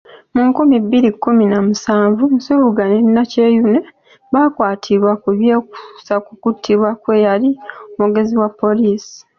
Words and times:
Mu 0.33 0.41
nkumi 0.49 0.75
bbiri 0.85 1.09
kumina 1.21 1.57
musanvu, 1.67 2.23
Nsubuga 2.35 2.83
ne 2.87 2.97
Nakyeyune 3.15 3.79
baakwatibwa 4.33 5.11
ku 5.21 5.29
byekuusa 5.37 6.13
kukuttibwa 6.25 6.89
kweyali 7.01 7.49
omwogezi 7.93 8.35
wa 8.41 8.49
Poliisi. 8.59 9.13